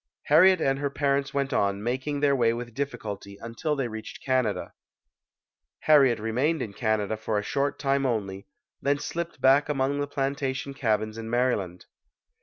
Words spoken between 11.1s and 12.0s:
in Maryland.